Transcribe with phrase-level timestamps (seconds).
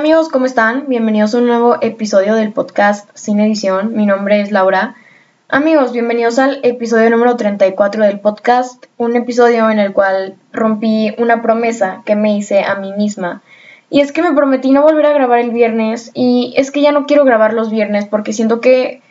[0.00, 0.86] amigos, ¿cómo están?
[0.88, 3.94] Bienvenidos a un nuevo episodio del podcast Sin Edición.
[3.94, 4.94] Mi nombre es Laura.
[5.50, 11.42] Amigos, bienvenidos al episodio número 34 del podcast, un episodio en el cual rompí una
[11.42, 13.42] promesa que me hice a mí misma.
[13.90, 16.92] Y es que me prometí no volver a grabar el viernes y es que ya
[16.92, 19.02] no quiero grabar los viernes porque siento que,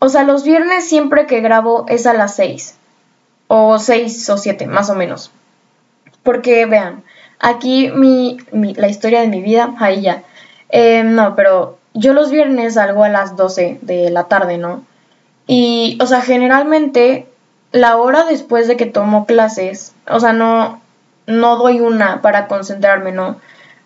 [0.00, 2.74] o sea, los viernes siempre que grabo es a las 6
[3.46, 5.30] o 6 o 7, más o menos.
[6.24, 7.04] Porque vean,
[7.40, 10.22] aquí mi, la historia de mi vida, ahí ya.
[10.68, 14.84] Eh, no, pero yo los viernes salgo a las 12 de la tarde, ¿no?
[15.46, 17.26] Y, o sea, generalmente
[17.72, 20.80] la hora después de que tomo clases, o sea, no,
[21.26, 23.36] no doy una para concentrarme, ¿no?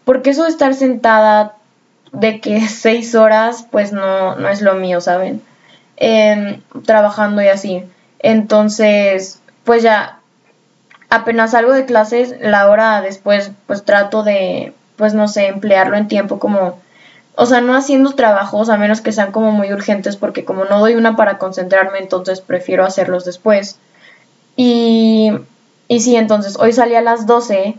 [0.05, 1.55] Porque eso de estar sentada
[2.13, 5.43] de que seis horas, pues no, no es lo mío, ¿saben?
[5.97, 7.85] Em, trabajando y así.
[8.19, 10.19] Entonces, pues ya
[11.15, 16.09] apenas salgo de clases, la hora después pues trato de, pues no sé, emplearlo en
[16.09, 16.79] tiempo como,
[17.37, 20.81] o sea, no haciendo trabajos a menos que sean como muy urgentes porque como no
[20.81, 23.79] doy una para concentrarme, entonces prefiero hacerlos después.
[24.57, 25.33] Y,
[25.89, 27.77] y sí, entonces hoy salí a las 12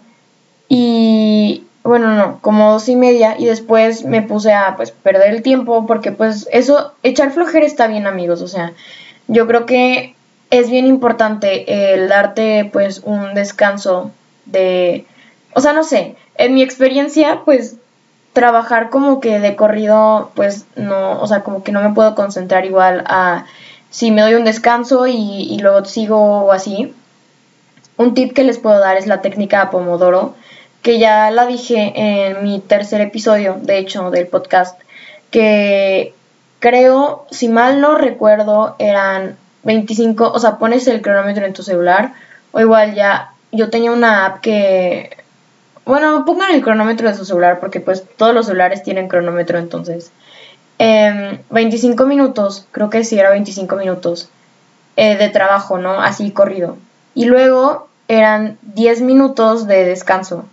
[0.68, 5.42] y, bueno, no, como dos y media y después me puse a pues perder el
[5.42, 8.74] tiempo porque pues eso, echar flojera está bien amigos, o sea,
[9.28, 10.16] yo creo que
[10.58, 14.12] es bien importante el darte pues un descanso
[14.46, 15.06] de,
[15.54, 17.78] o sea, no sé, en mi experiencia pues
[18.34, 22.66] trabajar como que de corrido pues no, o sea, como que no me puedo concentrar
[22.66, 23.46] igual a
[23.90, 26.94] si me doy un descanso y, y luego sigo así.
[27.98, 30.36] Un tip que les puedo dar es la técnica Pomodoro,
[30.82, 34.78] que ya la dije en mi tercer episodio, de hecho, del podcast,
[35.32, 36.14] que
[36.60, 42.14] creo, si mal no recuerdo, eran 25, o sea, pones el cronómetro en tu celular,
[42.52, 45.18] o igual ya, yo tenía una app que,
[45.84, 50.12] bueno, pongan el cronómetro de su celular, porque pues todos los celulares tienen cronómetro, entonces,
[50.78, 54.30] 25 em, minutos, creo que sí era 25 minutos
[54.98, 56.02] eh, de trabajo, ¿no?
[56.02, 56.78] Así corrido.
[57.14, 60.46] Y luego eran 10 minutos de descanso.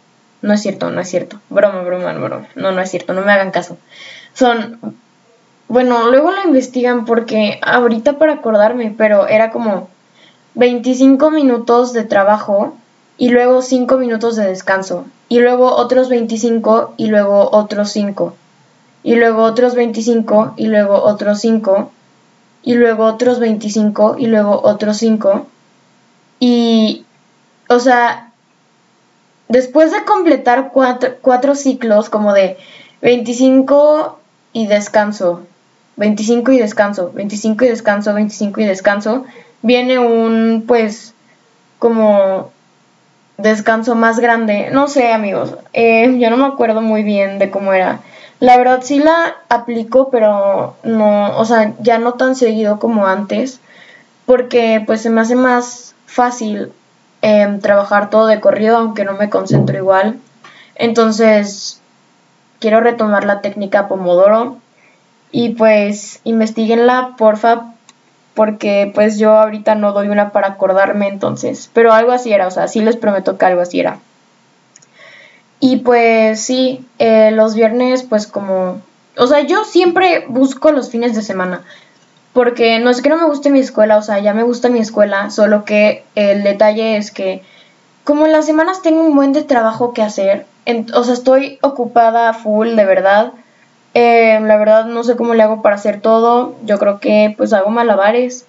[0.43, 1.39] No es cierto, no es cierto.
[1.51, 2.49] Broma, broma, broma.
[2.55, 3.79] No, no es cierto, no me hagan caso.
[4.35, 4.97] Son
[5.73, 9.89] bueno, luego lo investigan porque ahorita para acordarme, pero era como
[10.55, 12.75] 25 minutos de trabajo
[13.17, 18.35] y luego 5 minutos de descanso y luego otros 25 y luego otros 5
[19.03, 21.91] y luego otros 25 y luego otros 5
[22.63, 25.47] y luego otros 25 y luego otros 5
[26.39, 27.07] y
[27.71, 28.31] o sea
[29.49, 32.59] después de completar cuatro, cuatro ciclos como de
[33.01, 34.19] 25
[34.53, 35.47] y descanso
[35.97, 39.25] 25 y descanso, 25 y descanso, 25 y descanso,
[39.63, 41.15] viene un pues
[41.79, 42.51] como
[43.39, 44.71] descanso más grande.
[44.73, 48.01] No sé, amigos, eh, yo no me acuerdo muy bien de cómo era.
[48.41, 53.61] La verdad sí la aplico, pero no, o sea, ya no tan seguido como antes,
[54.27, 56.73] porque pues se me hace más fácil
[57.21, 60.19] em, trabajar todo de corrido, aunque no me concentro igual.
[60.75, 61.81] Entonces,
[62.59, 64.59] quiero retomar la técnica Pomodoro
[65.33, 67.73] y pues investiguenla, porfa,
[68.35, 72.51] porque pues yo ahorita no doy una para acordarme entonces, pero algo así era, o
[72.51, 73.99] sea, sí les prometo que algo así era.
[75.59, 78.81] Y pues sí, eh, los viernes pues como,
[79.17, 81.63] o sea, yo siempre busco los fines de semana,
[82.33, 84.81] porque no es que no me guste mi escuela, o sea, ya me gusta mi
[84.81, 87.43] escuela, solo que el detalle es que
[88.05, 90.47] como en las semanas tengo un buen de trabajo que hacer,
[90.95, 93.33] o sea, estoy ocupada full de verdad,
[93.95, 96.55] eh, la verdad no sé cómo le hago para hacer todo.
[96.65, 98.47] Yo creo que pues hago malabares.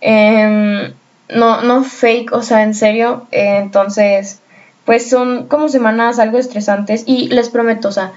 [0.00, 0.92] Em,
[1.28, 3.26] no, no fake, o sea, en serio.
[3.30, 4.40] Entonces,
[4.84, 7.04] pues son como semanas algo estresantes.
[7.06, 8.12] Y les prometo, o sea,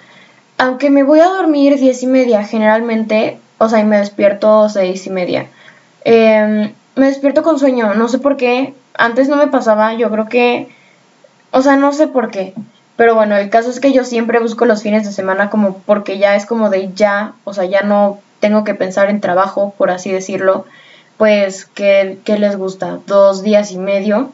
[0.58, 5.06] aunque me voy a dormir diez y media generalmente, o sea, y me despierto seis
[5.08, 5.48] y media.
[6.04, 8.74] Em, me despierto con sueño, no sé por qué.
[8.94, 10.70] Antes no me pasaba, yo creo que...
[11.52, 12.54] O sea, no sé por qué.
[13.00, 16.18] Pero bueno, el caso es que yo siempre busco los fines de semana como porque
[16.18, 19.90] ya es como de ya, o sea, ya no tengo que pensar en trabajo, por
[19.90, 20.66] así decirlo,
[21.16, 24.32] pues que, les gusta, dos días y medio.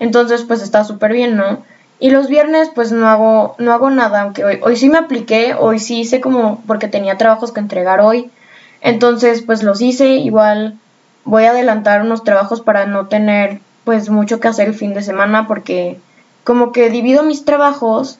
[0.00, 1.62] Entonces, pues está súper bien, ¿no?
[2.00, 5.54] Y los viernes, pues no hago, no hago nada, aunque hoy, hoy sí me apliqué,
[5.56, 8.32] hoy sí hice como porque tenía trabajos que entregar hoy.
[8.80, 10.76] Entonces, pues los hice, igual
[11.24, 15.02] voy a adelantar unos trabajos para no tener pues mucho que hacer el fin de
[15.02, 16.00] semana porque
[16.44, 18.18] como que divido mis trabajos,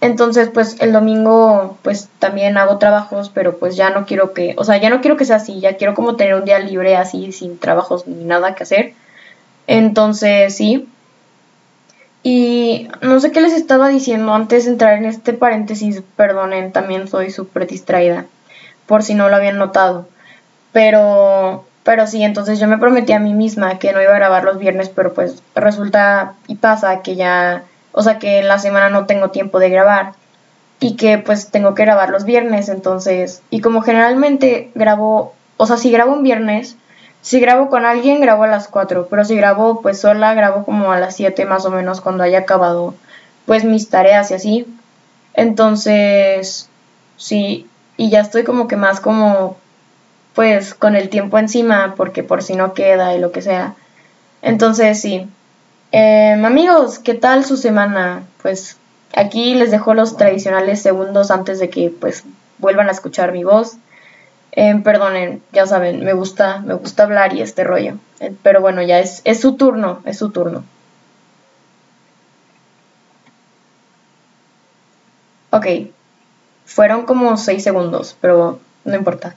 [0.00, 4.64] entonces pues el domingo pues también hago trabajos, pero pues ya no quiero que, o
[4.64, 7.32] sea, ya no quiero que sea así, ya quiero como tener un día libre así,
[7.32, 8.94] sin trabajos ni nada que hacer.
[9.66, 10.88] Entonces sí.
[12.24, 17.08] Y no sé qué les estaba diciendo antes de entrar en este paréntesis, perdonen, también
[17.08, 18.26] soy súper distraída,
[18.86, 20.08] por si no lo habían notado.
[20.72, 24.44] Pero, pero sí, entonces yo me prometí a mí misma que no iba a grabar
[24.44, 29.06] los viernes, pero pues resulta y pasa que ya, o sea que la semana no
[29.06, 30.12] tengo tiempo de grabar
[30.80, 35.76] y que pues tengo que grabar los viernes, entonces, y como generalmente grabo, o sea,
[35.76, 36.76] si grabo un viernes,
[37.20, 40.92] si grabo con alguien, grabo a las 4, pero si grabo pues sola, grabo como
[40.92, 42.94] a las 7 más o menos cuando haya acabado
[43.46, 44.66] pues mis tareas y así.
[45.34, 46.68] Entonces,
[47.16, 49.56] sí, y ya estoy como que más como
[50.34, 53.74] pues con el tiempo encima porque por si no queda y lo que sea.
[54.42, 55.28] Entonces, sí.
[55.92, 58.24] Em, amigos, ¿qué tal su semana?
[58.42, 58.78] Pues
[59.14, 62.24] aquí les dejo los tradicionales segundos antes de que pues
[62.58, 63.76] vuelvan a escuchar mi voz.
[64.52, 67.96] Em, perdonen, ya saben, me gusta, me gusta hablar y este rollo.
[68.20, 70.64] Eh, pero bueno, ya es, es su turno, es su turno.
[75.50, 75.66] Ok,
[76.64, 79.34] fueron como seis segundos, pero no importa.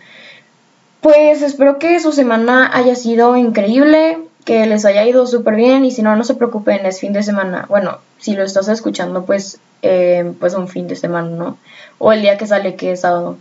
[1.05, 5.91] Pues espero que su semana haya sido increíble, que les haya ido súper bien y
[5.91, 7.67] si no, no se preocupen, es fin de semana.
[7.69, 11.57] Bueno, si lo estás escuchando, pues, eh, pues un fin de semana, ¿no?
[11.99, 13.37] O el día que sale, que es sábado.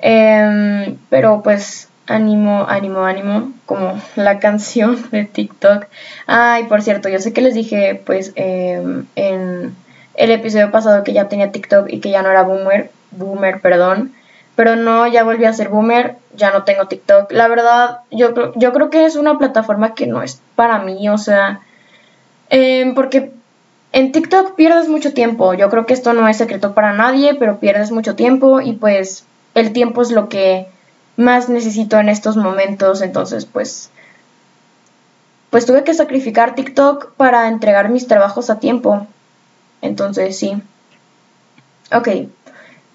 [0.00, 5.86] Em, pero pues ánimo, ánimo, ánimo, como la canción de TikTok.
[6.26, 9.76] Ay, por cierto, yo sé que les dije pues em, en
[10.14, 14.14] el episodio pasado que ya tenía TikTok y que ya no era boomer, boomer, perdón.
[14.58, 17.30] Pero no, ya volví a ser boomer, ya no tengo TikTok.
[17.30, 21.16] La verdad, yo, yo creo que es una plataforma que no es para mí, o
[21.16, 21.60] sea,
[22.50, 23.30] em, porque
[23.92, 25.54] en TikTok pierdes mucho tiempo.
[25.54, 29.24] Yo creo que esto no es secreto para nadie, pero pierdes mucho tiempo y pues
[29.54, 30.66] el tiempo es lo que
[31.16, 33.90] más necesito en estos momentos, entonces pues
[35.50, 39.06] pues tuve que sacrificar TikTok para entregar mis trabajos a tiempo.
[39.82, 40.60] Entonces sí.
[41.92, 42.08] Ok.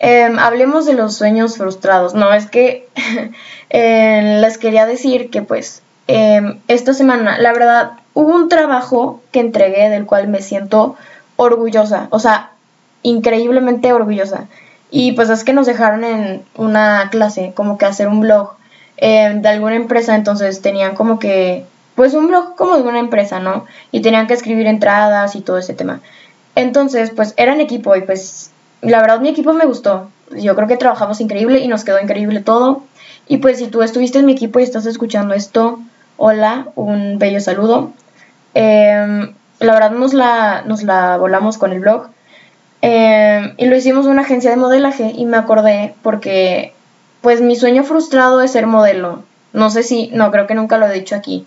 [0.06, 2.14] Em, hablemos de los sueños frustrados.
[2.14, 2.90] No, es que
[3.70, 9.40] eh, les quería decir que pues em, esta semana, la verdad, hubo un trabajo que
[9.40, 10.98] entregué del cual me siento
[11.38, 12.08] orgullosa.
[12.10, 12.52] O sea,
[13.02, 14.48] increíblemente orgullosa.
[14.92, 18.56] Y pues es que nos dejaron en una clase como que hacer un blog
[18.98, 21.66] eh, de alguna empresa, entonces tenían como que,
[21.96, 23.66] pues un blog como de una empresa, ¿no?
[23.94, 26.02] Y tenían que escribir entradas y todo ese tema.
[26.56, 28.52] Entonces, pues eran equipo y pues
[28.90, 30.10] la verdad mi equipo me gustó.
[30.32, 32.84] Yo creo que trabajamos increíble y nos quedó increíble todo.
[33.28, 35.80] Y pues si tú estuviste en mi equipo y estás escuchando esto,
[36.18, 37.92] hola, un bello saludo.
[38.54, 42.08] Em, la verdad nos la, nos la volamos con el blog.
[42.82, 46.74] Em, y lo hicimos una agencia de modelaje y me acordé porque
[47.22, 49.24] pues mi sueño frustrado es ser modelo.
[49.54, 51.46] No sé si, no, creo que nunca lo he dicho aquí.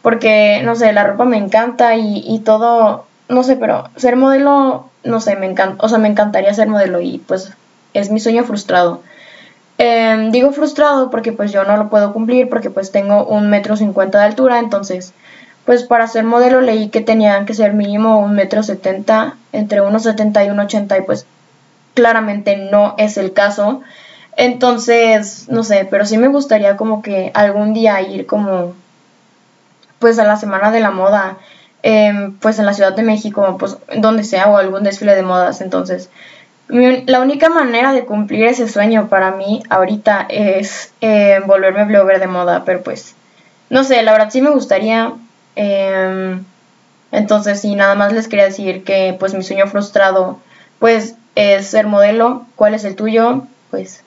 [0.00, 4.88] Porque, no sé, la ropa me encanta y, y todo, no sé, pero ser modelo,
[5.04, 7.52] no sé, me encanta, o sea, me encantaría ser modelo y pues
[7.94, 9.02] es mi sueño frustrado.
[9.78, 13.76] Em, digo frustrado porque pues yo no lo puedo cumplir porque pues tengo un metro
[13.76, 15.12] cincuenta de altura, entonces
[15.64, 20.02] pues para ser modelo leí que tenían que ser mínimo un metro setenta, entre unos
[20.02, 21.26] setenta y un ochenta y pues
[21.94, 23.82] claramente no es el caso.
[24.36, 28.72] Entonces, no sé, pero sí me gustaría como que algún día ir como
[29.98, 31.38] pues a la semana de la moda,
[31.82, 35.60] em, pues en la Ciudad de México, pues donde sea, o algún desfile de modas.
[35.60, 36.10] Entonces,
[36.68, 42.26] la única manera de cumplir ese sueño para mí ahorita es em, volverme blogger de
[42.26, 43.14] moda, pero pues,
[43.70, 45.14] no sé, la verdad sí me gustaría,
[45.60, 46.44] Em,
[47.10, 50.38] entonces, sí, nada más les quería decir que pues mi sueño frustrado
[50.78, 52.46] pues es ser modelo.
[52.54, 53.42] ¿Cuál es el tuyo?
[53.70, 54.04] Pues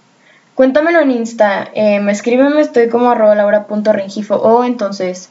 [0.56, 1.68] cuéntamelo en Insta.
[1.74, 5.30] Eh, escríbeme, estoy como arroba laura.rengifo o entonces,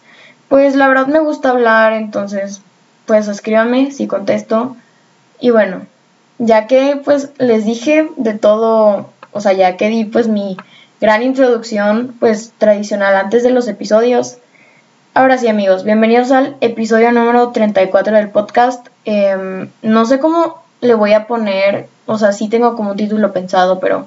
[0.51, 2.61] pues la verdad me gusta hablar, entonces
[3.07, 4.77] pues escríbame si contesto.
[5.41, 5.87] Y bueno,
[6.37, 10.59] ya que pues les dije de todo, o sea, ya que di pues mi
[11.01, 14.37] gran introducción pues tradicional antes de los episodios,
[15.13, 18.87] Ahora sí amigos, bienvenidos al episodio número 34 del podcast.
[19.05, 23.33] Em, no sé cómo le voy a poner, o sea, sí tengo como un título
[23.33, 24.07] pensado, pero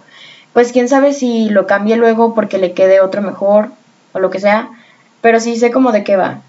[0.54, 3.68] pues quién sabe si lo cambie luego porque le quede otro mejor
[4.14, 4.70] o lo que sea,
[5.24, 6.42] pero sí sé cómo de qué va.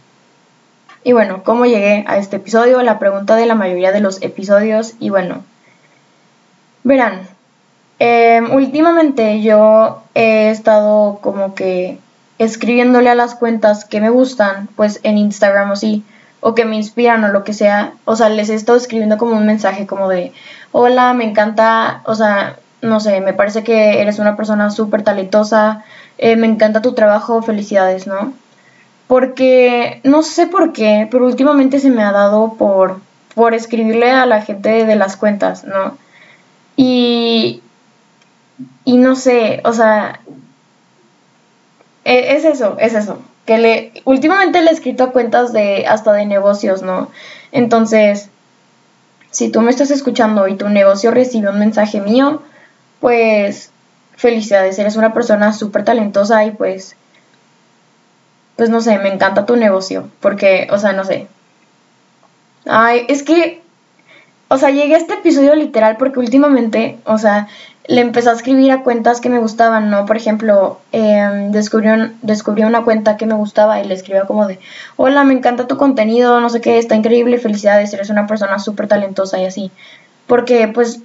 [1.04, 2.82] Y bueno, ¿cómo llegué a este episodio?
[2.82, 5.44] La pregunta de la mayoría de los episodios y bueno,
[6.82, 7.28] verán,
[8.00, 11.98] em, últimamente yo he estado como que
[12.38, 16.02] escribiéndole a las cuentas que me gustan, pues en Instagram o sí,
[16.40, 19.36] o que me inspiran o lo que sea, o sea, les he estado escribiendo como
[19.36, 20.32] un mensaje como de,
[20.72, 25.84] hola, me encanta, o sea, no sé, me parece que eres una persona súper talentosa,
[26.18, 28.32] eh, me encanta tu trabajo, felicidades, ¿no?
[29.06, 33.00] Porque no sé por qué, pero últimamente se me ha dado por
[33.34, 35.98] por escribirle a la gente de las cuentas, ¿no?
[36.76, 37.62] Y,
[38.84, 40.20] y no sé, o sea,
[42.04, 43.18] e, es eso, es eso.
[43.44, 47.10] Que le, últimamente le he escrito a cuentas de hasta de negocios, ¿no?
[47.52, 48.30] Entonces,
[49.30, 52.42] si tú me estás escuchando y tu negocio recibe un mensaje mío,
[53.00, 53.70] pues
[54.16, 56.96] felicidades, eres una persona súper talentosa y pues,
[58.56, 61.26] pues no sé, me encanta tu negocio, porque, o sea, no sé.
[62.66, 63.62] Ay, es que,
[64.48, 67.48] o sea, llegué a este episodio literal porque últimamente, o sea,
[67.86, 70.06] le empecé a escribir a cuentas que me gustaban, ¿no?
[70.06, 74.58] Por ejemplo, eh, descubrí, una cuenta que me gustaba y le escribía como de,
[74.96, 78.88] hola, me encanta tu contenido, no sé qué, está increíble, felicidades, eres una persona súper
[78.88, 79.70] talentosa y así.
[80.26, 81.00] Porque pues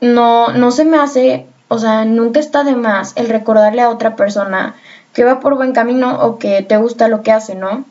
[0.00, 4.14] no, no se me hace, o sea, nunca está de más el recordarle a otra
[4.14, 4.76] persona
[5.16, 7.86] que va por buen camino o que te gusta lo que hace, ¿no?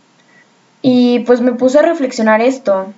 [0.84, 2.94] Y pues me puse a reflexionar esto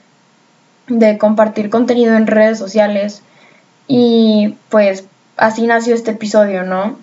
[0.89, 3.21] de compartir contenido en redes sociales
[3.87, 5.05] y pues
[5.37, 6.99] así nació este episodio, ¿no?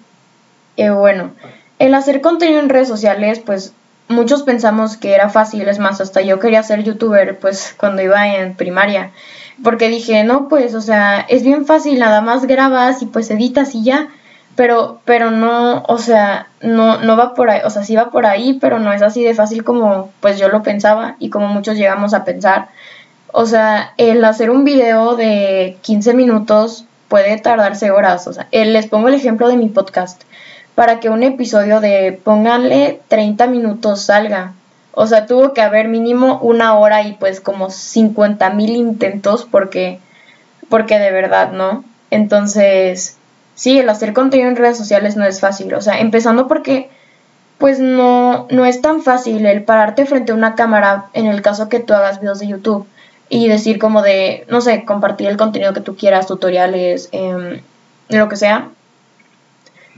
[0.76, 1.30] Eh, bueno,
[1.78, 3.72] el hacer contenido en redes sociales, pues
[4.08, 8.36] muchos pensamos que era fácil, es más, hasta yo quería ser youtuber, pues cuando iba
[8.36, 9.12] en primaria,
[9.62, 13.74] porque dije, no, pues, o sea, es bien fácil, nada más grabas y pues editas
[13.74, 14.10] y ya,
[14.56, 18.26] pero, pero no, o sea, no, no va por ahí, o sea, sí va por
[18.26, 21.76] ahí, pero no es así de fácil como pues yo lo pensaba y como muchos
[21.76, 22.68] llegamos a pensar.
[23.32, 28.28] O sea, el hacer un video de 15 minutos puede tardarse horas.
[28.28, 30.22] O sea, les pongo el ejemplo de mi podcast.
[30.76, 34.52] Para que un episodio de pónganle 30 minutos salga.
[34.92, 39.98] O sea, tuvo que haber mínimo una hora y pues como 50 mil intentos porque,
[40.68, 41.84] porque de verdad, ¿no?
[42.10, 43.16] Entonces,
[43.54, 45.74] sí, el hacer contenido en redes sociales no es fácil.
[45.74, 46.90] O sea, empezando porque
[47.58, 51.68] pues no, no es tan fácil el pararte frente a una cámara en el caso
[51.68, 52.86] que tú hagas videos de YouTube
[53.28, 57.62] y decir como de, no sé, compartir el contenido que tú quieras, tutoriales, eh,
[58.08, 58.68] lo que sea.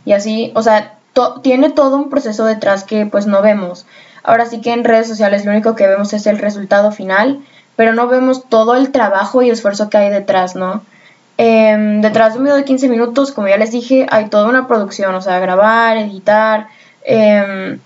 [0.05, 0.97] Y así, o sea,
[1.43, 3.87] tiene todo un proceso detrás que pues no vemos.
[4.23, 7.41] Ahora sí que en redes sociales lo único que vemos es el resultado final,
[7.75, 10.83] pero no vemos todo el trabajo y esfuerzo que hay detrás, ¿no?
[11.39, 14.67] Em, detrás de un video de 15 minutos, como ya les dije, hay toda una
[14.67, 16.69] producción, o sea, grabar, editar,
[17.05, 17.79] eh,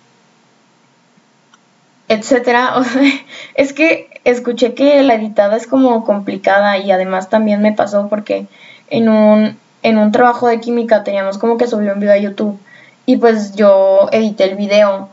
[2.08, 2.74] etcétera.
[3.54, 8.46] es que escuché que la editada es como complicada y además también me pasó porque
[8.88, 12.58] en un, en un trabajo de química teníamos como que subir un video a YouTube
[13.06, 15.08] y pues yo edité el video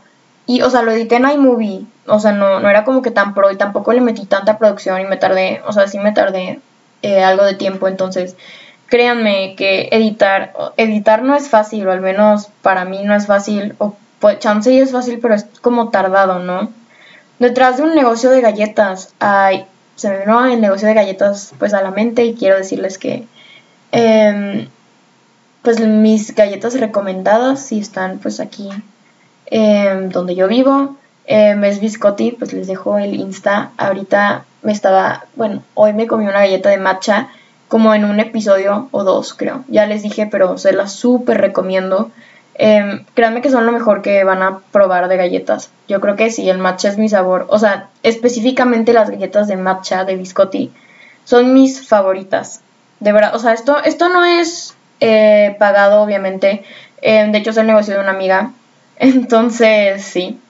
[0.46, 3.34] y o sea lo edité en iMovie, o sea no, no era como que tan
[3.34, 6.60] pro y tampoco le metí tanta producción y me tardé, o sea sí me tardé
[7.02, 8.36] eh, algo de tiempo entonces
[8.88, 13.74] créanme que editar, editar no es fácil o al menos para mí no es fácil
[13.78, 16.72] o pues chance es fácil pero es como tardado, ¿no?
[17.38, 21.72] Detrás de un negocio de galletas, hay, se me vino el negocio de galletas pues
[21.74, 23.26] a la mente y quiero decirles que
[23.92, 24.68] em,
[25.62, 28.68] pues mis galletas recomendadas si están pues aquí
[29.46, 33.70] em, donde yo vivo em, es Biscotti, pues les dejo el Insta.
[33.76, 37.28] Ahorita me estaba, bueno, hoy me comí una galleta de matcha
[37.68, 39.64] como en un episodio o dos creo.
[39.68, 42.10] Ya les dije, pero se las súper recomiendo.
[42.54, 45.70] Eh, créanme que son lo mejor que van a probar de galletas.
[45.86, 47.46] Yo creo que sí, el matcha es mi sabor.
[47.50, 50.72] O sea, específicamente las galletas de matcha de biscotti
[51.24, 52.62] son mis favoritas.
[53.00, 56.64] De verdad, o sea, esto, esto no es eh, pagado, obviamente.
[57.00, 58.52] Em, de hecho, es el negocio de una amiga.
[58.96, 60.40] Entonces, sí.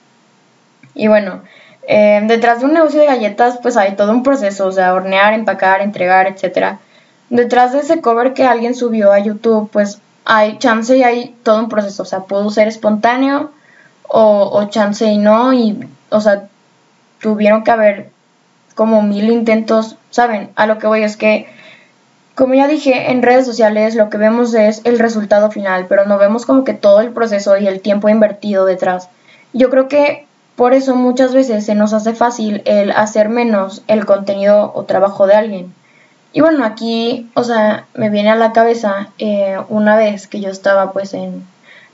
[0.94, 1.42] Y bueno,
[1.88, 5.32] em, detrás de un negocio de galletas, pues hay todo un proceso, o sea, hornear,
[5.32, 6.76] empacar, entregar, etc.
[7.30, 11.58] Detrás de ese cover que alguien subió a YouTube, pues hay chance y hay todo
[11.58, 13.50] un proceso, o sea, puedo ser espontáneo
[14.06, 16.48] o, o chance y no, y, o sea,
[17.20, 18.10] tuvieron que haber
[18.74, 20.50] como mil intentos, ¿saben?
[20.54, 21.48] A lo que voy es que,
[22.36, 26.18] como ya dije, en redes sociales lo que vemos es el resultado final, pero no
[26.18, 29.08] vemos como que todo el proceso y el tiempo invertido detrás.
[29.52, 30.27] Yo creo que
[30.58, 35.28] por eso muchas veces se nos hace fácil el hacer menos el contenido o trabajo
[35.28, 35.72] de alguien.
[36.32, 40.50] Y bueno, aquí, o sea, me viene a la cabeza eh, una vez que yo
[40.50, 41.46] estaba pues en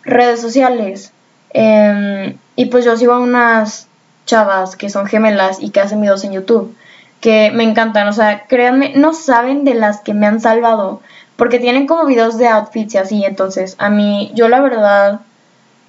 [0.02, 1.12] redes sociales
[1.50, 3.86] em, y pues yo sigo a unas
[4.24, 6.74] chavas que son gemelas y que hacen videos en YouTube
[7.20, 11.02] que me encantan, o sea, créanme, no saben de las que me han salvado
[11.36, 15.20] porque tienen como videos de outfits y así, entonces a mí, yo la verdad,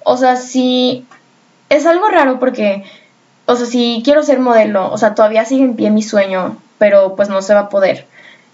[0.04, 1.06] o sea, sí,
[1.68, 2.84] es algo raro porque,
[3.46, 7.16] o sea, si quiero ser modelo, o sea, todavía sigue en pie mi sueño, pero
[7.16, 8.06] pues no se va a poder.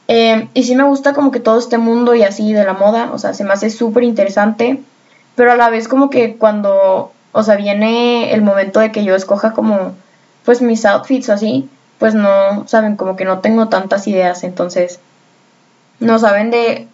[0.09, 3.11] Em, y sí me gusta como que todo este mundo y así de la moda,
[3.13, 4.83] o sea, se me hace súper interesante,
[5.37, 9.15] pero a la vez como que cuando, o sea, viene el momento de que yo
[9.15, 9.95] escoja como,
[10.45, 15.01] pues mis outfits o así, pues no, saben, como que no tengo tantas ideas, entonces
[16.01, 16.89] no saben de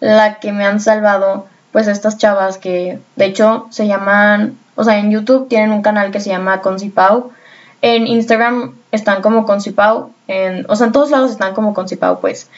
[0.00, 1.46] la que me han salvado,
[1.76, 6.10] pues estas chavas que de hecho se llaman, o sea, en YouTube tienen un canal
[6.10, 7.32] que se llama Concipau,
[7.82, 12.48] en Instagram están como Concipau, en, o sea, en todos lados están como Concipau, pues.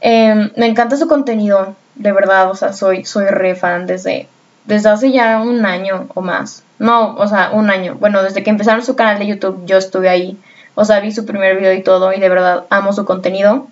[0.00, 4.26] Em, me encanta su contenido, de verdad, o sea, soy, soy re fan desde,
[4.64, 6.64] desde hace ya un año o más.
[6.78, 7.96] No, o sea, un año.
[8.00, 10.38] Bueno, desde que empezaron su canal de YouTube, yo estuve ahí.
[10.76, 13.66] O sea, vi su primer video y todo, y de verdad amo su contenido.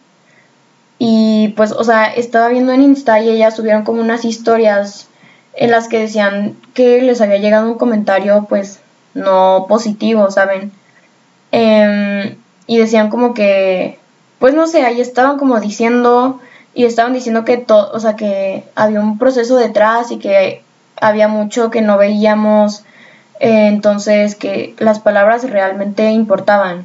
[1.02, 5.08] Y pues, o sea, estaba viendo en Insta y ellas subieron como unas historias
[5.54, 8.80] en las que decían que les había llegado un comentario, pues,
[9.14, 10.72] no positivo, ¿saben?
[11.52, 13.98] Em, y decían como que,
[14.38, 16.38] pues no sé, ahí estaban como diciendo
[16.74, 20.62] y estaban diciendo que todo, o sea, que había un proceso detrás y que
[21.00, 22.84] había mucho que no veíamos,
[23.40, 26.84] eh, entonces que las palabras realmente importaban.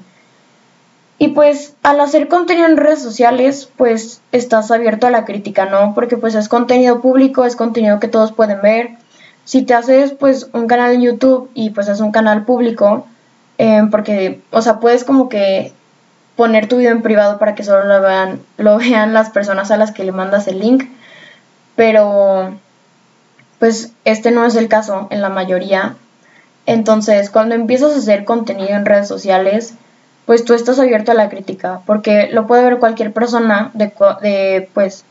[1.17, 5.93] Y pues al hacer contenido en redes sociales, pues estás abierto a la crítica, ¿no?
[5.93, 8.89] Porque pues es contenido público, es contenido que todos pueden ver.
[9.45, 13.07] Si te haces pues un canal en YouTube y pues es un canal público,
[13.57, 15.71] eh, porque, o sea, puedes como que
[16.35, 19.77] poner tu video en privado para que solo lo vean, lo vean las personas a
[19.77, 20.83] las que le mandas el link,
[21.75, 22.53] pero
[23.59, 25.95] pues este no es el caso en la mayoría.
[26.65, 29.75] Entonces, cuando empiezas a hacer contenido en redes sociales,
[30.25, 33.91] pues tú estás abierto a la crítica, porque lo puede ver cualquier persona de,
[34.21, 35.05] de pues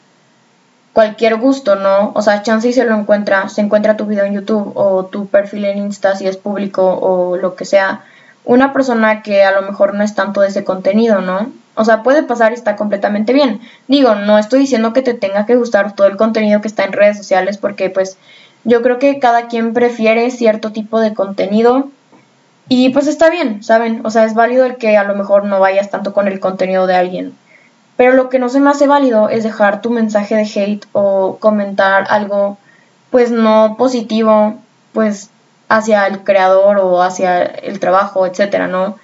[0.93, 2.13] cualquier gusto, ¿no?
[2.15, 5.27] O sea, chance y se lo encuentra, se encuentra tu video en YouTube o tu
[5.27, 8.05] perfil en Insta si es público o lo que sea,
[8.45, 11.51] una persona que a lo mejor no es tanto de ese contenido, ¿no?
[11.75, 13.61] O sea, puede pasar y está completamente bien.
[13.89, 16.93] Digo, no estoy diciendo que te tenga que gustar todo el contenido que está en
[16.93, 18.17] redes sociales porque pues
[18.63, 21.89] yo creo que cada quien prefiere cierto tipo de contenido
[22.69, 24.01] y pues está bien, ¿saben?
[24.05, 26.87] O sea, es válido el que a lo mejor no vayas tanto con el contenido
[26.87, 27.35] de alguien.
[27.97, 31.37] Pero lo que no se me hace válido es dejar tu mensaje de hate o
[31.39, 32.59] comentar algo
[33.11, 34.57] pues no positivo,
[34.93, 35.31] pues
[35.69, 38.97] hacia el creador o hacia el trabajo, etcétera, ¿no?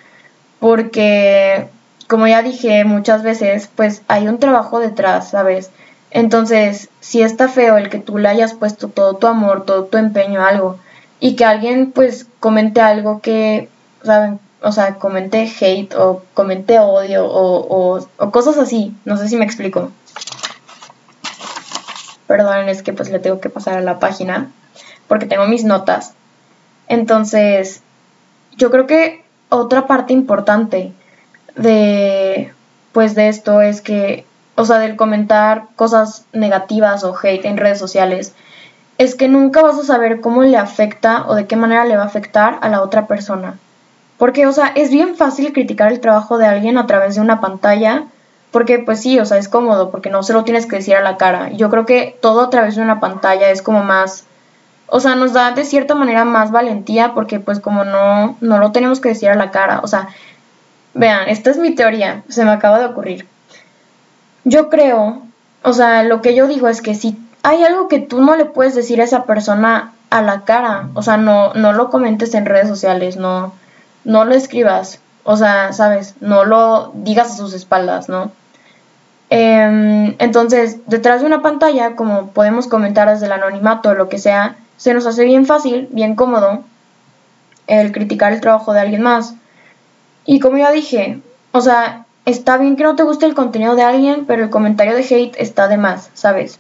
[0.59, 1.69] Porque,
[2.09, 5.71] como ya dije muchas veces, pues hay un trabajo detrás, ¿sabes?
[6.11, 9.97] Entonces, si está feo el que tú le hayas puesto todo tu amor, todo tu
[9.97, 10.79] empeño a algo,
[11.21, 13.69] y que alguien pues comente algo que,
[14.03, 14.41] ¿saben?
[14.63, 18.95] O sea, comente hate o comente odio o, o, o cosas así.
[19.05, 19.91] No sé si me explico.
[22.27, 24.51] Perdón, es que pues le tengo que pasar a la página
[25.09, 26.15] porque tengo mis notas.
[26.89, 27.83] Entonces,
[28.57, 30.93] yo creo que otra parte importante
[31.57, 32.53] de
[32.93, 34.25] pues de esto es que,
[34.57, 38.35] o sea, del comentar cosas negativas o hate en redes sociales,
[39.01, 42.03] es que nunca vas a saber cómo le afecta o de qué manera le va
[42.03, 43.55] a afectar a la otra persona.
[44.19, 47.41] Porque, o sea, es bien fácil criticar el trabajo de alguien a través de una
[47.41, 48.05] pantalla,
[48.51, 51.01] porque pues sí, o sea, es cómodo, porque no se lo tienes que decir a
[51.01, 51.49] la cara.
[51.49, 54.25] Yo creo que todo a través de una pantalla es como más,
[54.87, 58.71] o sea, nos da de cierta manera más valentía, porque pues como no, no lo
[58.71, 59.81] tenemos que decir a la cara.
[59.83, 60.09] O sea,
[60.93, 63.27] vean, esta es mi teoría, se me acaba de ocurrir.
[64.45, 65.23] Yo creo,
[65.63, 68.45] o sea, lo que yo digo es que si hay algo que tú no le
[68.45, 70.89] puedes decir a esa persona a la cara.
[70.95, 73.53] O sea, no, no lo comentes en redes sociales, no,
[74.05, 75.01] no lo escribas.
[75.25, 78.33] O sea, sabes, no lo digas a sus espaldas, ¿no?
[79.31, 84.19] Em, entonces, detrás de una pantalla, como podemos comentar desde el anonimato o lo que
[84.19, 86.65] sea, se nos hace bien fácil, bien cómodo
[87.67, 89.35] el criticar el trabajo de alguien más.
[90.27, 91.21] Y como ya dije,
[91.53, 94.95] o sea, está bien que no te guste el contenido de alguien, pero el comentario
[94.97, 96.59] de hate está de más, ¿sabes?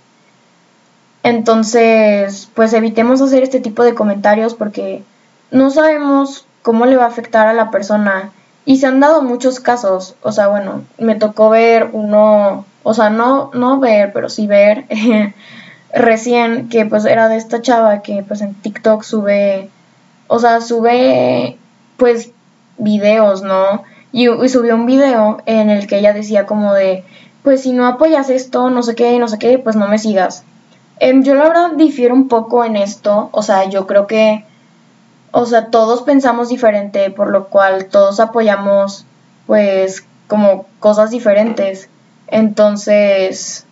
[1.22, 5.02] Entonces, pues evitemos hacer este tipo de comentarios porque
[5.50, 8.30] no sabemos cómo le va a afectar a la persona.
[8.64, 13.11] Y se han dado muchos casos, o sea, bueno, me tocó ver uno, o sea,
[13.11, 14.85] no, no ver, pero sí ver
[15.94, 19.70] recién que pues era de esta chava que pues en TikTok sube,
[20.28, 21.59] o sea, sube
[21.96, 22.30] pues
[22.78, 23.83] videos, ¿no?
[24.12, 27.04] Y, y subió un video en el que ella decía como de,
[27.42, 30.44] pues si no apoyas esto, no sé qué, no sé qué, pues no me sigas.
[31.00, 34.44] Em, yo la verdad difiero un poco en esto, o sea, yo creo que,
[35.32, 39.06] o sea, todos pensamos diferente, por lo cual todos apoyamos,
[39.46, 41.88] pues, como cosas diferentes.
[42.26, 43.66] Entonces,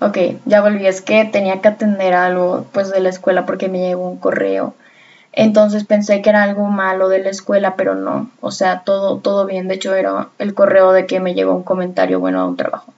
[0.00, 3.80] ok, ya volví, es que tenía que atender algo, pues, de la escuela porque me
[3.80, 4.74] llegó un correo.
[5.32, 9.46] Entonces pensé que era algo malo de la escuela, pero no, o sea, todo, todo
[9.46, 9.68] bien.
[9.68, 12.92] De hecho, era el correo de que me llegó un comentario bueno a un trabajo.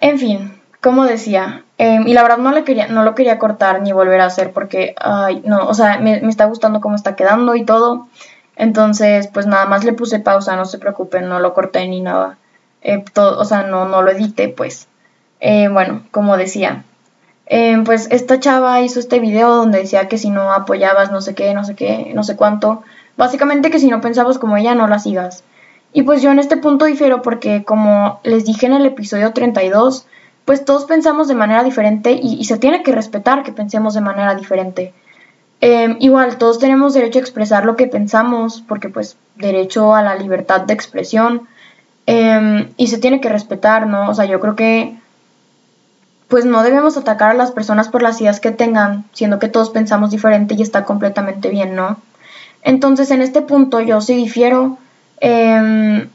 [0.00, 3.82] En fin, como decía, em, y la verdad no, le quería, no lo quería cortar
[3.82, 7.54] ni volver a hacer porque, ay, no, o sea, me, está gustando cómo está quedando
[7.54, 8.08] y todo.
[8.56, 12.38] Entonces, pues nada más le puse pausa, no se preocupen, no lo corté ni nada.
[12.82, 14.88] Eh, o sea, no, no lo edité, pues.
[15.40, 16.84] Eh, bueno, como decía,
[17.46, 21.34] eh, pues esta chava hizo este video donde decía que si no apoyabas no sé
[21.34, 22.82] qué, no sé qué, no sé cuánto.
[23.16, 25.44] Básicamente que si no pensabas como ella, no la sigas.
[25.92, 30.06] Y pues yo en este punto difiero porque como les dije en el episodio 32,
[30.44, 34.34] pues todos pensamos de manera diferente y, se tiene que respetar que pensemos de manera
[34.34, 34.92] diferente.
[35.60, 40.14] Em, igual, todos tenemos derecho a expresar lo que pensamos, porque pues derecho a la
[40.16, 41.48] libertad de expresión,
[42.06, 44.10] em, y se tiene que respetar, ¿no?
[44.10, 44.96] O sea, yo creo que
[46.28, 49.70] pues no debemos atacar a las personas por las ideas que tengan, siendo que todos
[49.70, 51.98] pensamos diferente y está completamente bien, ¿no?
[52.62, 54.78] Entonces, en este punto yo sí difiero,
[55.20, 56.08] em,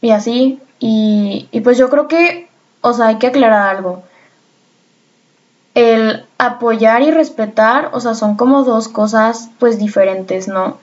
[0.00, 2.47] y así, y, y pues yo creo que
[2.80, 4.02] o sea, hay que aclarar algo.
[5.74, 10.78] El apoyar y respetar, o sea, son como dos cosas pues diferentes, ¿no?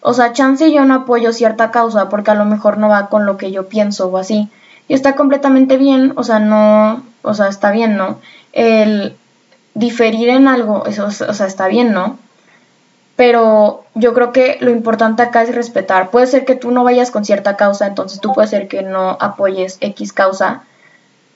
[0.00, 3.26] O sea, chance yo no apoyo cierta causa porque a lo mejor no va con
[3.26, 4.48] lo que yo pienso o así.
[4.88, 8.18] Y está completamente bien, o sea, no, o sea, está bien, ¿no?
[8.52, 9.16] El
[9.74, 12.18] diferir en algo, eso, o sea, está bien, ¿no?
[13.14, 16.10] Pero yo creo que lo importante acá es respetar.
[16.10, 19.18] Puede ser que tú no vayas con cierta causa, entonces tú puede ser que no
[19.20, 20.62] apoyes X causa,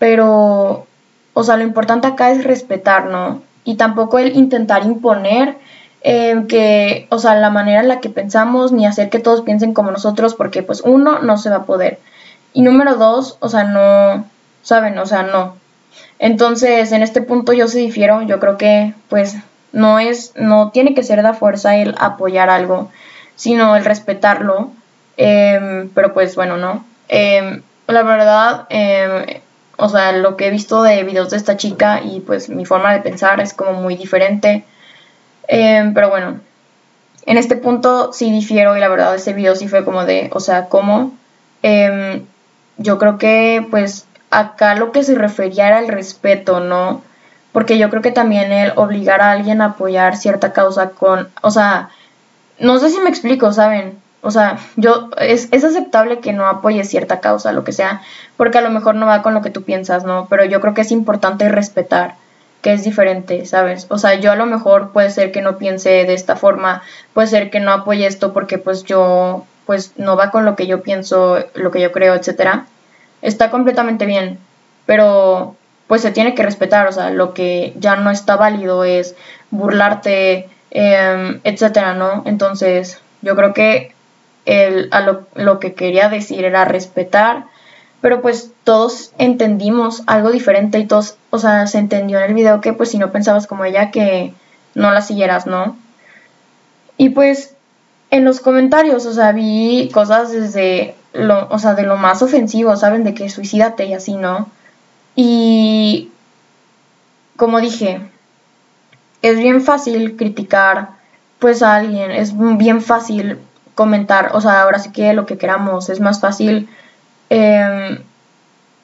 [0.05, 0.87] pero,
[1.33, 3.40] o sea, lo importante acá es respetar, ¿no?
[3.64, 5.57] Y tampoco el intentar imponer
[6.03, 9.73] eh, que, o sea, la manera en la que pensamos, ni hacer que todos piensen
[9.73, 12.01] como nosotros, porque pues uno, no se va a poder.
[12.53, 14.27] Y número dos, o sea, no,
[14.61, 14.99] ¿saben?
[14.99, 15.57] O sea, no.
[16.19, 19.37] Entonces, en este punto yo se difiero, yo creo que pues
[19.73, 22.90] no es, no tiene que ser de fuerza el apoyar algo,
[23.37, 24.71] sino el respetarlo.
[25.17, 26.85] Em, pero pues bueno, no.
[27.09, 29.40] Em, la verdad, eh,
[29.85, 32.94] o sea, lo que he visto de videos de esta chica y pues mi forma
[32.94, 34.64] de pensar es como muy diferente.
[35.47, 36.40] Em, pero bueno,
[37.27, 40.40] en este punto sí difiero y la verdad ese video sí fue como de, o
[40.40, 41.12] sea, ¿cómo?
[41.62, 42.25] Em,
[42.79, 47.03] yo creo que pues acá lo que se refería era el respeto, ¿no?
[47.53, 51.51] Porque yo creo que también el obligar a alguien a apoyar cierta causa con, o
[51.51, 51.90] sea,
[52.59, 53.99] no sé si me explico, ¿saben?
[54.24, 58.00] O sea, yo es, es, aceptable que no apoyes cierta causa, lo que sea,
[58.37, 60.26] porque a lo mejor no va con lo que tú piensas, ¿no?
[60.30, 62.14] Pero yo creo que es importante respetar
[62.62, 63.87] que es diferente, ¿sabes?
[63.90, 66.82] O sea, yo a lo mejor puede ser que no piense de esta forma,
[67.12, 70.66] puede ser que no apoye esto porque pues yo pues no va con lo que
[70.66, 72.64] yo pienso, lo que yo creo, etcétera.
[73.20, 74.38] Está completamente bien,
[74.87, 75.56] pero
[75.87, 79.14] pues se tiene que respetar, o sea, lo que ya no está válido es
[79.50, 82.22] burlarte, eh, etcétera, ¿no?
[82.24, 83.93] Entonces, yo creo que
[84.46, 87.46] lo que quería decir era respetar,
[88.00, 92.61] pero pues todos entendimos algo diferente y todos, o sea, se entendió en el video
[92.61, 94.35] que pues si no pensabas como ella que
[94.74, 95.76] no la siguieras, ¿no?
[96.98, 97.54] Y pues
[98.11, 102.76] en los comentarios, o sea, vi cosas desde lo, o sea, de lo más ofensivo,
[102.76, 103.04] ¿saben?
[103.04, 104.48] De que suicídate y así, ¿no?
[105.16, 106.11] Y
[107.37, 108.00] como dije,
[109.22, 110.90] es bien fácil criticar
[111.38, 113.38] pues a alguien, es bien fácil
[113.74, 116.68] comentar, o sea, ahora sí que lo que queramos, es más fácil,
[117.30, 117.98] em,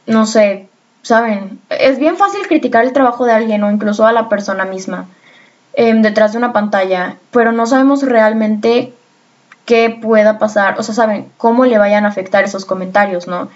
[0.07, 0.69] no sé,
[1.03, 1.61] ¿saben?
[1.71, 5.07] Es bien fácil criticar el trabajo de alguien o incluso a la persona misma
[5.75, 8.93] em, detrás de una pantalla, pero no sabemos realmente
[9.65, 11.31] qué pueda pasar, o sea, ¿saben?
[11.39, 13.49] Cómo le vayan a afectar esos comentarios, ¿no?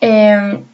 [0.00, 0.64] Em,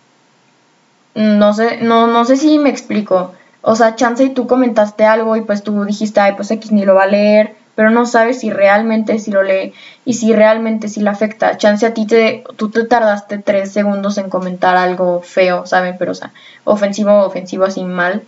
[1.15, 3.33] no sé, no, no sé si me explico.
[3.63, 6.85] O sea, chance y tú comentaste algo y pues tú dijiste, ay, pues X ni
[6.85, 9.73] lo va a leer, pero no sabes si realmente si lo lee
[10.05, 11.57] y si realmente si le afecta.
[11.59, 15.97] Chance a ti te, tú te tardaste tres segundos en comentar algo feo, ¿saben?
[15.99, 16.33] Pero, o sea,
[16.65, 18.23] ofensivo, ofensivo así mal.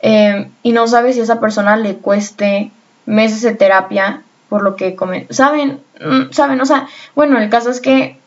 [0.00, 2.72] Em, y no sabes si a esa persona le cueste
[3.06, 5.26] meses de terapia por lo que comen.
[5.30, 5.80] ¿Saben?
[6.00, 6.60] Mm, ¿Saben?
[6.60, 8.18] O sea, bueno, el caso es que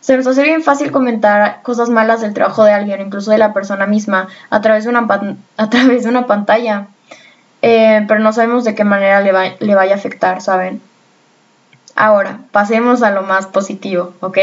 [0.00, 3.52] se nos hace bien fácil comentar cosas malas del trabajo de alguien, incluso de la
[3.52, 5.06] persona misma, a través de una,
[5.56, 6.88] a través de una pantalla.
[7.62, 10.80] Eh, pero no sabemos de qué manera le, le vaya a afectar, ¿saben?
[11.94, 14.38] Ahora, pasemos a lo más positivo, ¿ok?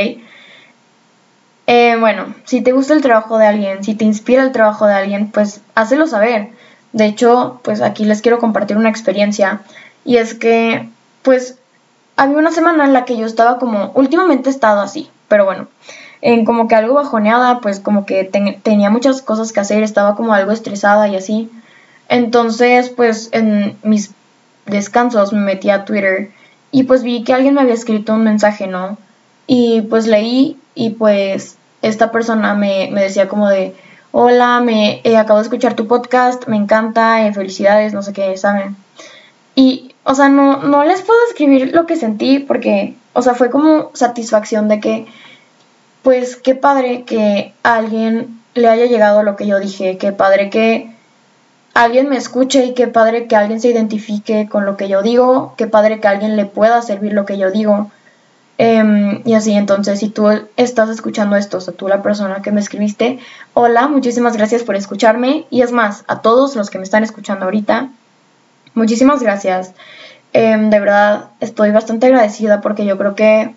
[1.68, 4.94] Eh, bueno, si te gusta el trabajo de alguien, si te inspira el trabajo de
[4.94, 6.50] alguien, pues hácelo saber.
[6.92, 9.62] De hecho, pues aquí les quiero compartir una experiencia
[10.04, 10.90] y es que,
[11.24, 11.58] pues,
[12.18, 15.68] había una semana en la que yo estaba como, últimamente he estado así, pero bueno,
[16.22, 18.24] en como que algo bajoneada, pues como que
[18.64, 21.50] tenía muchas cosas que hacer, estaba como algo estresada y así.
[22.10, 24.12] Entonces, pues en mis
[24.66, 26.32] descansos me metí a Twitter
[26.72, 28.98] y pues vi que alguien me había escrito un mensaje, ¿no?
[29.48, 33.76] Y pues leí y pues esta persona me, decía como de,
[34.12, 38.36] hola, me eh, acabo de escuchar tu podcast, me encanta, eh, felicidades, no sé qué,
[38.38, 38.76] ¿saben?
[39.56, 43.50] Y, o sea, no, no les puedo escribir lo que sentí porque o sea, fue
[43.50, 45.06] como satisfacción de que,
[46.04, 50.50] pues qué padre que a alguien le haya llegado lo que yo dije, qué padre
[50.50, 50.94] que
[51.76, 55.54] alguien me escuche y qué padre que alguien se identifique con lo que yo digo,
[55.58, 57.92] qué padre que alguien le pueda servir lo que yo digo.
[58.58, 62.54] Em, y así, entonces, si tú estás escuchando esto, o sea, tú la persona que
[62.54, 63.20] me escribiste,
[63.54, 65.48] hola, muchísimas gracias por escucharme.
[65.50, 67.90] Y es más, a todos los que me están escuchando ahorita,
[68.74, 69.74] muchísimas gracias.
[70.32, 73.54] Em, de verdad, estoy bastante agradecida porque yo creo que,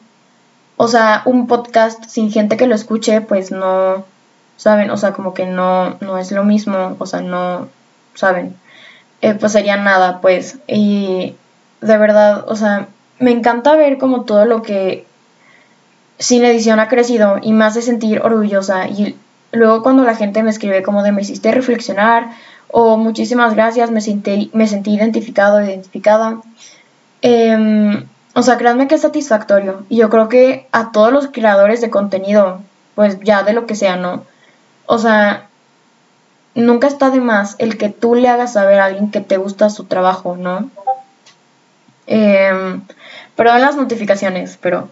[0.77, 4.05] o sea, un podcast sin gente que lo escuche, pues no,
[4.57, 4.91] ¿saben?
[4.91, 7.69] O sea, como que no, no es lo mismo, o sea, no,
[8.19, 8.57] ¿saben?
[9.23, 10.59] Eh, pues sería nada, pues.
[10.67, 11.37] Y
[11.81, 15.07] de verdad, o sea, me encanta ver como todo lo que
[16.19, 18.89] sin edición ha crecido y me hace sentir orgullosa.
[18.89, 19.17] Y
[19.53, 22.31] luego cuando la gente me escribe como de me hiciste reflexionar
[22.71, 26.41] o muchísimas gracias, me sentí, me sentí identificado, identificada.
[27.23, 28.05] Em,
[28.35, 29.85] o sea, créanme que es satisfactorio.
[29.89, 32.61] Y yo creo que a todos los creadores de contenido,
[32.95, 34.25] pues ya de lo que sea, ¿no?
[34.87, 35.49] O sea,
[36.55, 39.71] nunca está de más el que tú le hagas saber a alguien que te gusta
[39.71, 40.71] su trabajo, ¿no?
[42.07, 42.81] Eh,
[43.37, 44.89] perdón las notificaciones, pero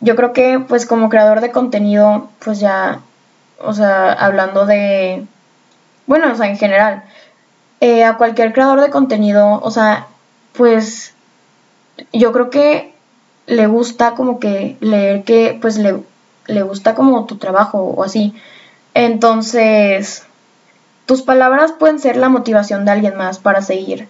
[0.00, 3.00] yo creo que pues como creador de contenido, pues ya,
[3.58, 5.26] o sea, hablando de,
[6.06, 7.04] bueno, o sea, en general,
[7.80, 10.06] eh, a cualquier creador de contenido, o sea,
[10.52, 11.14] pues
[12.12, 12.94] yo creo que
[13.46, 16.02] le gusta como que leer que pues le,
[16.46, 18.34] le gusta como tu trabajo o así.
[18.94, 20.24] Entonces,
[21.06, 24.08] tus palabras pueden ser la motivación de alguien más para seguir.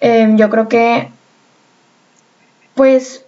[0.00, 1.10] Em, yo creo que,
[2.74, 3.24] pues,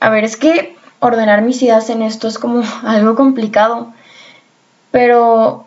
[0.00, 3.92] a ver, es que ordenar mis ideas en esto es como algo complicado,
[4.90, 5.66] pero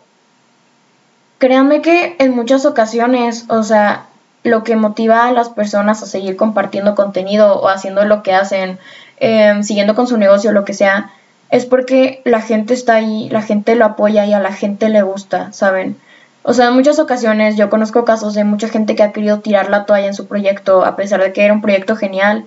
[1.38, 4.06] créanme que en muchas ocasiones, o sea,
[4.42, 8.78] lo que motiva a las personas a seguir compartiendo contenido o haciendo lo que hacen,
[9.18, 11.12] em, siguiendo con su negocio, lo que sea,
[11.50, 15.02] es porque la gente está ahí, la gente lo apoya y a la gente le
[15.02, 15.96] gusta, ¿saben?
[16.42, 19.68] O sea, en muchas ocasiones yo conozco casos de mucha gente que ha querido tirar
[19.68, 22.46] la toalla en su proyecto a pesar de que era un proyecto genial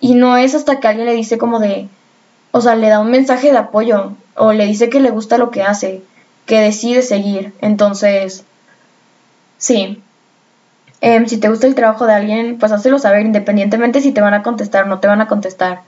[0.00, 1.88] y no es hasta que alguien le dice como de,
[2.52, 5.50] o sea, le da un mensaje de apoyo o le dice que le gusta lo
[5.50, 6.02] que hace,
[6.46, 7.54] que decide seguir.
[7.60, 8.44] Entonces,
[9.58, 10.02] sí.
[11.00, 14.34] Em, si te gusta el trabajo de alguien, pues hazlo saber independientemente si te van
[14.34, 15.82] a contestar o no te van a contestar.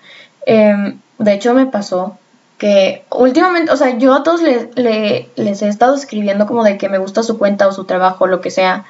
[0.47, 2.19] Em, de hecho, me pasó
[2.59, 6.89] que últimamente, o sea, yo a todos les, les, he estado escribiendo como de que
[6.89, 8.85] me gusta su cuenta o su trabajo, lo que sea,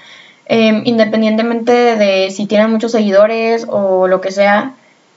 [0.46, 4.74] em, independientemente de si tienen muchos seguidores o lo que sea,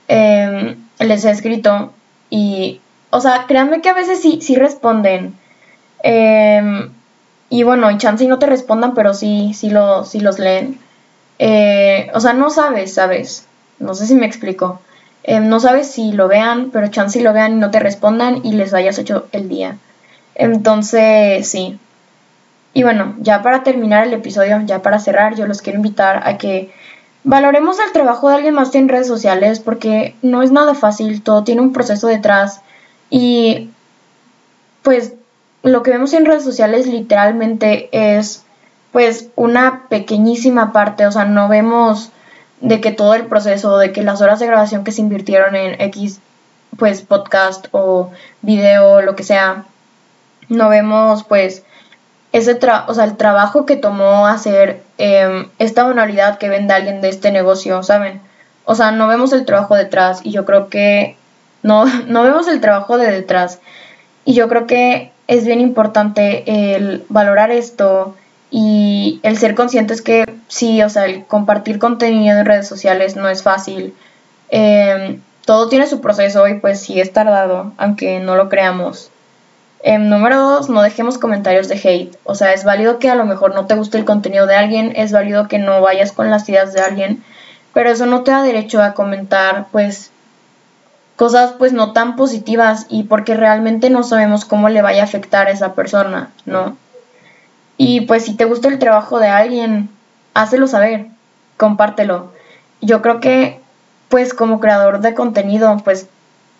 [0.08, 1.92] em, les he escrito
[2.30, 5.34] y, o sea, créanme que a veces sí, sí responden.
[6.02, 6.90] Em,
[7.50, 10.78] y bueno, y chance y no te respondan, pero sí, sí, lo, sí los leen.
[11.38, 13.46] Eh, o sea, no sabes, ¿sabes?
[13.78, 14.80] No sé si me explico.
[15.22, 18.44] Em, no sabes si lo vean, pero chance si lo vean y no te respondan
[18.44, 19.76] y les hayas hecho el día.
[20.34, 21.78] Entonces, sí.
[22.72, 26.38] Y bueno, ya para terminar el episodio, ya para cerrar, yo los quiero invitar a
[26.38, 26.70] que
[27.24, 31.44] valoremos el trabajo de alguien más en redes sociales porque no es nada fácil, todo
[31.44, 32.62] tiene un proceso detrás
[33.10, 33.70] y
[34.82, 35.14] pues
[35.62, 38.44] lo que vemos en redes sociales literalmente es
[38.92, 42.10] pues una pequeñísima parte, o sea, no vemos
[42.60, 45.80] de que todo el proceso, de que las horas de grabación que se invirtieron en
[45.80, 46.20] X,
[46.78, 48.10] pues podcast o
[48.42, 49.64] video, lo que sea,
[50.48, 51.64] no vemos pues
[52.32, 57.00] ese tra o sea, el trabajo que tomó hacer em, esta manualidad que vende alguien
[57.00, 58.20] de este negocio, ¿saben?
[58.64, 61.16] O sea, no vemos el trabajo detrás y yo creo que
[61.62, 63.60] no, no vemos el trabajo de detrás.
[64.24, 68.14] Y yo creo que es bien importante el valorar esto,
[68.50, 73.28] y el ser conscientes que sí, o sea, el compartir contenido en redes sociales no
[73.28, 73.94] es fácil.
[74.48, 79.10] Em, todo tiene su proceso y pues sí es tardado, aunque no lo creamos.
[79.82, 82.16] Em, número dos, no dejemos comentarios de hate.
[82.24, 84.92] O sea, es válido que a lo mejor no te guste el contenido de alguien,
[84.96, 87.24] es válido que no vayas con las ideas de alguien,
[87.72, 90.10] pero eso no te da derecho a comentar, pues,
[91.16, 95.48] cosas pues no tan positivas y porque realmente no sabemos cómo le vaya a afectar
[95.48, 96.76] a esa persona, ¿no?
[97.82, 99.88] Y pues si te gusta el trabajo de alguien,
[100.34, 101.06] hácelo saber,
[101.56, 102.30] compártelo.
[102.82, 103.58] Yo creo que
[104.10, 106.06] pues como creador de contenido, pues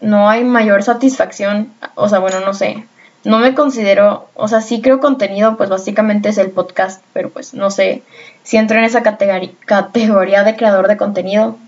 [0.01, 2.87] no hay mayor satisfacción, o sea, bueno, no sé,
[3.23, 7.53] no me considero, o sea, sí creo contenido, pues básicamente es el podcast, pero pues
[7.53, 8.03] no sé
[8.43, 11.59] si entro en esa categoría de creador de contenido,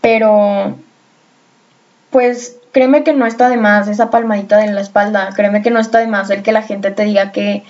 [0.00, 0.74] pero
[2.10, 5.78] pues créeme que no está de más esa palmadita en la espalda, créeme que no
[5.78, 7.62] está de más el que la gente te diga que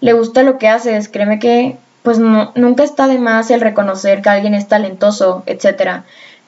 [0.00, 4.22] le gusta lo que haces, créeme que pues no, nunca está de más el reconocer
[4.22, 6.02] que alguien es talentoso, etc.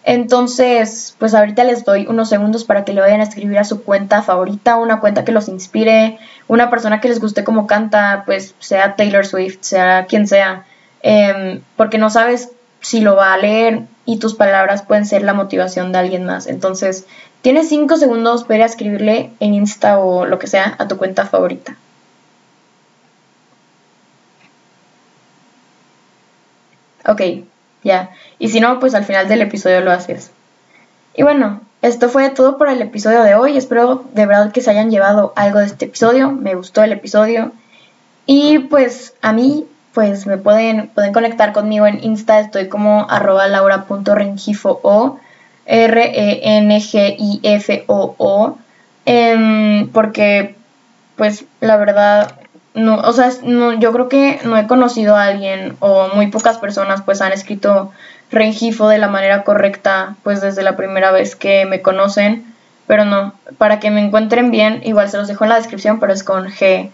[0.05, 3.83] Entonces, pues ahorita les doy unos segundos para que le vayan a escribir a su
[3.83, 8.55] cuenta favorita, una cuenta que los inspire, una persona que les guste cómo canta, pues
[8.59, 10.65] sea Taylor Swift, sea quien sea,
[11.03, 15.35] em, porque no sabes si lo va a leer y tus palabras pueden ser la
[15.35, 16.47] motivación de alguien más.
[16.49, 17.07] Entonces,
[17.43, 21.77] tienes cinco segundos para escribirle en Insta o lo que sea a tu cuenta favorita.
[27.07, 27.23] Ok,
[27.83, 28.11] ya.
[28.39, 30.31] Y si no, pues al final del episodio lo haces.
[31.15, 33.57] Y bueno, esto fue todo por el episodio de hoy.
[33.57, 36.31] Espero de verdad que se hayan llevado algo de este episodio.
[36.31, 37.51] Me gustó el episodio.
[38.25, 42.39] Y pues a mí, pues me pueden, pueden conectar conmigo en Insta.
[42.41, 45.19] Estoy como arroba laura.rengifo o
[45.67, 46.19] R-E-N-G-I-F-O-O.
[49.05, 50.55] Em, porque
[51.17, 52.37] pues la verdad
[52.75, 56.59] no, o sea, no, yo creo que no he conocido a alguien o muy pocas
[56.59, 57.93] personas pues han escrito
[58.31, 62.55] Rengifo de la manera correcta pues desde la primera vez que me conocen,
[62.87, 66.13] pero no, para que me encuentren bien, igual se los dejo en la descripción, pero
[66.13, 66.91] es con G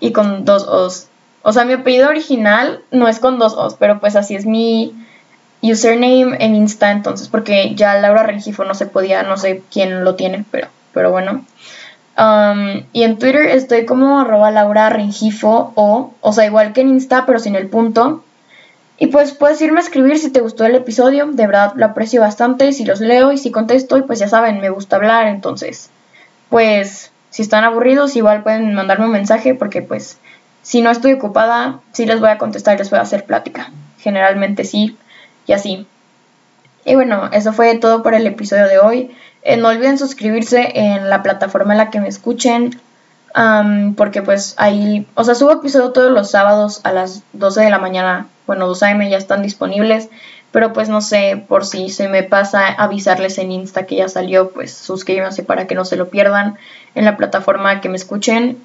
[0.00, 1.08] y con dos O's.
[1.42, 4.94] O sea, mi apellido original no es con dos O's, pero pues así es mi
[5.62, 10.14] username en Insta, entonces, porque ya Laura Rengifo no se podía, no sé quién lo
[10.14, 11.44] tiene, pero, pero bueno.
[12.18, 16.88] Um, y en Twitter estoy como arroba Laura Rengifo o, o sea, igual que en
[16.88, 18.24] Insta, pero sin el punto.
[18.98, 22.22] Y pues puedes irme a escribir si te gustó el episodio, de verdad lo aprecio
[22.22, 25.90] bastante, si los leo y si contesto, y pues ya saben, me gusta hablar, entonces,
[26.48, 30.18] pues si están aburridos, igual pueden mandarme un mensaje, porque pues
[30.62, 33.70] si no estoy ocupada, sí les voy a contestar y les voy a hacer plática.
[33.98, 34.96] Generalmente sí,
[35.46, 35.86] y así.
[36.86, 39.10] Y bueno, eso fue todo por el episodio de hoy.
[39.42, 42.80] Eh, no olviden suscribirse en la plataforma en la que me escuchen.
[43.96, 47.80] porque pues ahí, o sea, subo episodio todos los sábados a las 12 de la
[47.80, 48.28] mañana.
[48.46, 50.08] Bueno, 2 am ya están disponibles.
[50.52, 54.50] Pero pues no sé, por si se me pasa avisarles en Insta que ya salió,
[54.50, 56.56] pues suscríbanse para que no se lo pierdan
[56.94, 58.62] en la plataforma que me escuchen.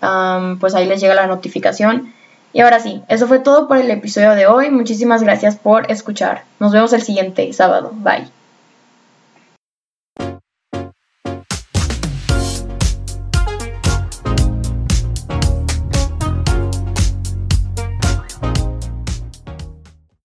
[0.60, 2.14] pues ahí les llega la notificación.
[2.54, 4.70] Y ahora sí, eso fue todo por el episodio de hoy.
[4.70, 6.44] Muchísimas gracias por escuchar.
[6.60, 7.92] Nos vemos el siguiente sábado.
[7.94, 8.41] Bye.